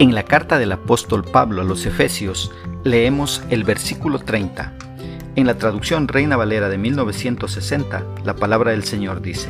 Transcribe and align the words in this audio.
En 0.00 0.14
la 0.14 0.22
carta 0.22 0.60
del 0.60 0.70
apóstol 0.70 1.24
Pablo 1.24 1.62
a 1.62 1.64
los 1.64 1.84
Efesios 1.84 2.52
leemos 2.84 3.42
el 3.50 3.64
versículo 3.64 4.20
30. 4.20 4.72
En 5.34 5.44
la 5.48 5.58
traducción 5.58 6.06
Reina 6.06 6.36
Valera 6.36 6.68
de 6.68 6.78
1960, 6.78 8.04
la 8.24 8.36
palabra 8.36 8.70
del 8.70 8.84
Señor 8.84 9.20
dice, 9.20 9.48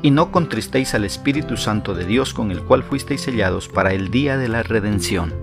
Y 0.00 0.10
no 0.10 0.32
contristéis 0.32 0.94
al 0.94 1.04
Espíritu 1.04 1.58
Santo 1.58 1.92
de 1.92 2.06
Dios 2.06 2.32
con 2.32 2.50
el 2.50 2.62
cual 2.62 2.82
fuisteis 2.82 3.20
sellados 3.20 3.68
para 3.68 3.92
el 3.92 4.10
día 4.10 4.38
de 4.38 4.48
la 4.48 4.62
redención. 4.62 5.34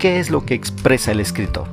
¿Qué 0.00 0.18
es 0.18 0.28
lo 0.28 0.44
que 0.44 0.54
expresa 0.54 1.12
el 1.12 1.20
escritor? 1.20 1.68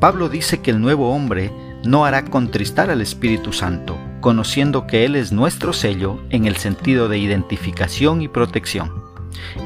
Pablo 0.00 0.28
dice 0.28 0.60
que 0.60 0.72
el 0.72 0.80
nuevo 0.82 1.10
hombre 1.10 1.50
no 1.84 2.04
hará 2.04 2.26
contristar 2.26 2.90
al 2.90 3.00
Espíritu 3.00 3.54
Santo, 3.54 3.96
conociendo 4.20 4.86
que 4.86 5.06
Él 5.06 5.16
es 5.16 5.32
nuestro 5.32 5.72
sello 5.72 6.20
en 6.28 6.44
el 6.44 6.56
sentido 6.56 7.08
de 7.08 7.16
identificación 7.16 8.20
y 8.20 8.28
protección. 8.28 9.03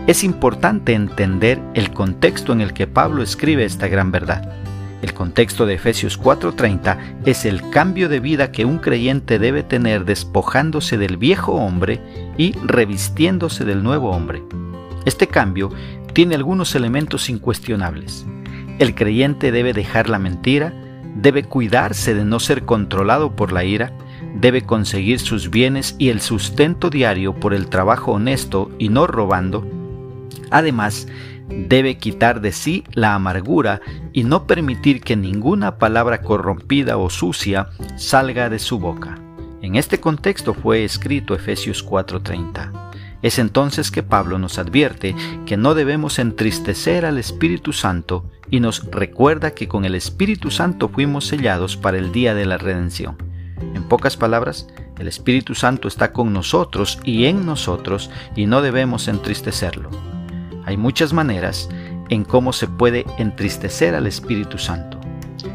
Es 0.06 0.24
importante 0.24 0.94
entender 0.94 1.60
el 1.74 1.90
contexto 1.90 2.52
en 2.52 2.60
el 2.60 2.72
que 2.72 2.86
Pablo 2.86 3.22
escribe 3.22 3.64
esta 3.64 3.88
gran 3.88 4.10
verdad. 4.10 4.58
El 5.02 5.14
contexto 5.14 5.64
de 5.64 5.74
Efesios 5.74 6.18
4:30 6.18 7.20
es 7.24 7.44
el 7.44 7.70
cambio 7.70 8.08
de 8.08 8.18
vida 8.18 8.50
que 8.50 8.64
un 8.64 8.78
creyente 8.78 9.38
debe 9.38 9.62
tener 9.62 10.04
despojándose 10.04 10.98
del 10.98 11.16
viejo 11.16 11.52
hombre 11.52 12.00
y 12.36 12.52
revistiéndose 12.64 13.64
del 13.64 13.82
nuevo 13.82 14.10
hombre. 14.10 14.42
Este 15.04 15.28
cambio 15.28 15.70
tiene 16.14 16.34
algunos 16.34 16.74
elementos 16.74 17.30
incuestionables. 17.30 18.26
El 18.80 18.94
creyente 18.94 19.52
debe 19.52 19.72
dejar 19.72 20.08
la 20.08 20.18
mentira, 20.18 20.72
debe 21.14 21.44
cuidarse 21.44 22.14
de 22.14 22.24
no 22.24 22.40
ser 22.40 22.64
controlado 22.64 23.36
por 23.36 23.52
la 23.52 23.64
ira, 23.64 23.92
debe 24.34 24.62
conseguir 24.62 25.20
sus 25.20 25.50
bienes 25.50 25.96
y 25.98 26.08
el 26.08 26.20
sustento 26.20 26.90
diario 26.90 27.34
por 27.34 27.54
el 27.54 27.68
trabajo 27.68 28.12
honesto 28.12 28.70
y 28.78 28.88
no 28.88 29.06
robando. 29.06 29.66
Además, 30.50 31.06
debe 31.48 31.98
quitar 31.98 32.40
de 32.40 32.52
sí 32.52 32.84
la 32.92 33.14
amargura 33.14 33.80
y 34.12 34.24
no 34.24 34.46
permitir 34.46 35.00
que 35.00 35.16
ninguna 35.16 35.78
palabra 35.78 36.22
corrompida 36.22 36.96
o 36.98 37.10
sucia 37.10 37.68
salga 37.96 38.48
de 38.48 38.58
su 38.58 38.78
boca. 38.78 39.18
En 39.62 39.76
este 39.76 39.98
contexto 40.00 40.54
fue 40.54 40.84
escrito 40.84 41.34
Efesios 41.34 41.84
4:30. 41.84 42.90
Es 43.20 43.40
entonces 43.40 43.90
que 43.90 44.04
Pablo 44.04 44.38
nos 44.38 44.58
advierte 44.58 45.16
que 45.44 45.56
no 45.56 45.74
debemos 45.74 46.20
entristecer 46.20 47.04
al 47.04 47.18
Espíritu 47.18 47.72
Santo 47.72 48.24
y 48.48 48.60
nos 48.60 48.84
recuerda 48.90 49.50
que 49.50 49.66
con 49.66 49.84
el 49.84 49.96
Espíritu 49.96 50.52
Santo 50.52 50.88
fuimos 50.88 51.26
sellados 51.26 51.76
para 51.76 51.98
el 51.98 52.12
día 52.12 52.34
de 52.34 52.46
la 52.46 52.58
redención. 52.58 53.16
En 53.74 53.82
pocas 53.84 54.16
palabras, 54.16 54.66
el 54.98 55.08
Espíritu 55.08 55.54
Santo 55.54 55.88
está 55.88 56.12
con 56.12 56.32
nosotros 56.32 56.98
y 57.04 57.26
en 57.26 57.46
nosotros 57.46 58.10
y 58.34 58.46
no 58.46 58.62
debemos 58.62 59.08
entristecerlo. 59.08 59.90
Hay 60.64 60.76
muchas 60.76 61.12
maneras 61.12 61.68
en 62.08 62.24
cómo 62.24 62.52
se 62.52 62.66
puede 62.66 63.06
entristecer 63.18 63.94
al 63.94 64.06
Espíritu 64.06 64.58
Santo. 64.58 64.98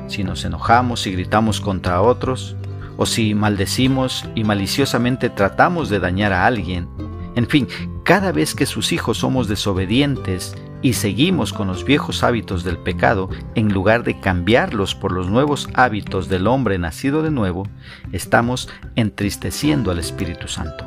Si 0.08 0.24
nos 0.24 0.46
enojamos 0.46 1.08
y 1.08 1.12
gritamos 1.12 1.62
contra 1.62 2.02
otros, 2.02 2.56
o 2.98 3.06
si 3.06 3.34
maldecimos 3.34 4.26
y 4.36 4.44
maliciosamente 4.44 5.30
tratamos 5.30 5.90
de 5.90 6.00
dañar 6.00 6.32
a 6.32 6.46
alguien, 6.46 6.88
en 7.36 7.48
fin, 7.48 7.68
cada 8.04 8.32
vez 8.32 8.54
que 8.54 8.66
sus 8.66 8.92
hijos 8.92 9.18
somos 9.18 9.48
desobedientes 9.48 10.56
y 10.84 10.94
seguimos 10.94 11.54
con 11.54 11.68
los 11.68 11.86
viejos 11.86 12.24
hábitos 12.24 12.64
del 12.64 12.78
pecado 12.78 13.30
en 13.56 13.74
lugar 13.74 14.04
de 14.04 14.20
cambiarlos 14.20 14.94
por 14.94 15.14
los 15.14 15.30
nuevos 15.30 15.70
hábitos 15.74 16.28
del 16.28 16.46
hombre 16.46 16.78
nacido 16.78 17.24
de 17.24 17.32
nuevo, 17.32 17.68
estamos 18.12 18.70
entristeciendo 18.96 19.90
al 19.90 19.98
Espíritu 19.98 20.48
Santo. 20.48 20.86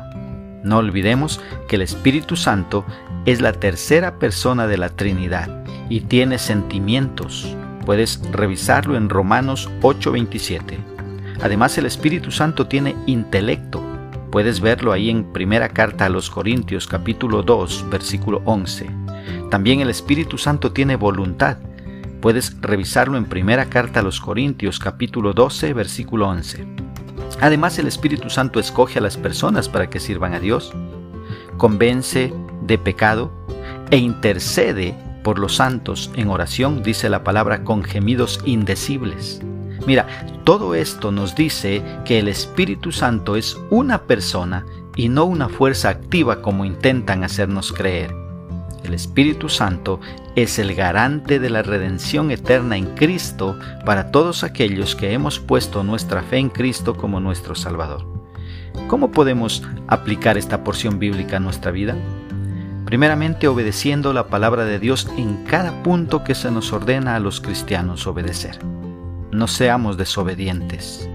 No 0.62 0.78
olvidemos 0.78 1.40
que 1.66 1.76
el 1.76 1.82
Espíritu 1.82 2.36
Santo 2.36 2.84
es 3.24 3.40
la 3.40 3.52
tercera 3.52 4.18
persona 4.18 4.66
de 4.66 4.76
la 4.76 4.90
Trinidad 4.90 5.64
y 5.88 6.02
tiene 6.02 6.38
sentimientos. 6.38 7.56
Puedes 7.86 8.20
revisarlo 8.32 8.96
en 8.96 9.08
Romanos 9.08 9.70
8:27. 9.80 10.78
Además 11.40 11.78
el 11.78 11.86
Espíritu 11.86 12.30
Santo 12.30 12.66
tiene 12.66 12.94
intelecto. 13.06 13.82
Puedes 14.30 14.60
verlo 14.60 14.92
ahí 14.92 15.08
en 15.08 15.32
primera 15.32 15.68
carta 15.68 16.04
a 16.04 16.08
los 16.10 16.28
Corintios 16.28 16.86
capítulo 16.86 17.42
2 17.42 17.86
versículo 17.88 18.42
11. 18.44 19.05
También 19.50 19.80
el 19.80 19.90
Espíritu 19.90 20.38
Santo 20.38 20.72
tiene 20.72 20.96
voluntad. 20.96 21.58
Puedes 22.20 22.60
revisarlo 22.60 23.16
en 23.16 23.26
primera 23.26 23.66
carta 23.66 24.00
a 24.00 24.02
los 24.02 24.20
Corintios 24.20 24.80
capítulo 24.80 25.32
12 25.32 25.72
versículo 25.72 26.28
11. 26.28 26.66
Además 27.40 27.78
el 27.78 27.86
Espíritu 27.86 28.28
Santo 28.28 28.58
escoge 28.58 28.98
a 28.98 29.02
las 29.02 29.16
personas 29.16 29.68
para 29.68 29.88
que 29.88 30.00
sirvan 30.00 30.34
a 30.34 30.40
Dios, 30.40 30.72
convence 31.58 32.32
de 32.62 32.78
pecado 32.78 33.30
e 33.90 33.98
intercede 33.98 34.94
por 35.22 35.38
los 35.38 35.56
santos 35.56 36.10
en 36.16 36.28
oración, 36.28 36.82
dice 36.82 37.08
la 37.08 37.22
palabra, 37.22 37.62
con 37.62 37.84
gemidos 37.84 38.40
indecibles. 38.44 39.40
Mira, 39.86 40.06
todo 40.44 40.74
esto 40.74 41.12
nos 41.12 41.36
dice 41.36 41.82
que 42.04 42.18
el 42.18 42.28
Espíritu 42.28 42.90
Santo 42.90 43.36
es 43.36 43.56
una 43.70 44.02
persona 44.02 44.66
y 44.96 45.08
no 45.08 45.24
una 45.24 45.48
fuerza 45.48 45.90
activa 45.90 46.42
como 46.42 46.64
intentan 46.64 47.22
hacernos 47.22 47.72
creer. 47.72 48.25
El 48.86 48.94
Espíritu 48.94 49.48
Santo 49.48 50.00
es 50.36 50.60
el 50.60 50.72
garante 50.76 51.40
de 51.40 51.50
la 51.50 51.62
redención 51.62 52.30
eterna 52.30 52.76
en 52.76 52.94
Cristo 52.94 53.58
para 53.84 54.12
todos 54.12 54.44
aquellos 54.44 54.94
que 54.94 55.12
hemos 55.12 55.40
puesto 55.40 55.82
nuestra 55.82 56.22
fe 56.22 56.38
en 56.38 56.50
Cristo 56.50 56.96
como 56.96 57.18
nuestro 57.18 57.56
Salvador. 57.56 58.06
¿Cómo 58.86 59.10
podemos 59.10 59.64
aplicar 59.88 60.38
esta 60.38 60.62
porción 60.62 61.00
bíblica 61.00 61.38
a 61.38 61.40
nuestra 61.40 61.72
vida? 61.72 61.96
Primeramente 62.84 63.48
obedeciendo 63.48 64.12
la 64.12 64.28
palabra 64.28 64.64
de 64.64 64.78
Dios 64.78 65.10
en 65.18 65.42
cada 65.46 65.82
punto 65.82 66.22
que 66.22 66.36
se 66.36 66.52
nos 66.52 66.72
ordena 66.72 67.16
a 67.16 67.20
los 67.20 67.40
cristianos 67.40 68.06
obedecer. 68.06 68.60
No 69.32 69.48
seamos 69.48 69.96
desobedientes. 69.96 71.10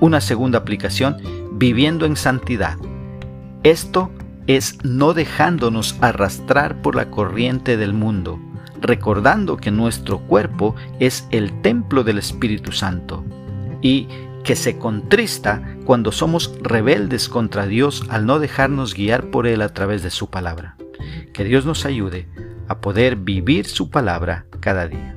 Una 0.00 0.20
segunda 0.20 0.58
aplicación, 0.58 1.18
viviendo 1.52 2.06
en 2.06 2.16
santidad. 2.16 2.76
Esto 3.62 4.10
es 4.46 4.78
no 4.84 5.14
dejándonos 5.14 5.96
arrastrar 6.00 6.82
por 6.82 6.94
la 6.94 7.10
corriente 7.10 7.76
del 7.76 7.92
mundo, 7.92 8.38
recordando 8.80 9.56
que 9.56 9.70
nuestro 9.70 10.18
cuerpo 10.18 10.74
es 11.00 11.26
el 11.30 11.62
templo 11.62 12.04
del 12.04 12.18
Espíritu 12.18 12.72
Santo 12.72 13.24
y 13.80 14.08
que 14.44 14.56
se 14.56 14.78
contrista 14.78 15.76
cuando 15.86 16.12
somos 16.12 16.54
rebeldes 16.62 17.28
contra 17.28 17.66
Dios 17.66 18.04
al 18.10 18.26
no 18.26 18.38
dejarnos 18.38 18.94
guiar 18.94 19.30
por 19.30 19.46
Él 19.46 19.62
a 19.62 19.70
través 19.70 20.02
de 20.02 20.10
su 20.10 20.28
palabra. 20.28 20.76
Que 21.32 21.44
Dios 21.44 21.64
nos 21.64 21.86
ayude 21.86 22.28
a 22.68 22.80
poder 22.80 23.16
vivir 23.16 23.66
su 23.66 23.90
palabra 23.90 24.46
cada 24.60 24.86
día. 24.86 25.13